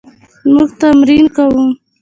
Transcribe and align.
موږ 0.53 0.69
تمرین 0.81 1.25
کوو 1.35 1.63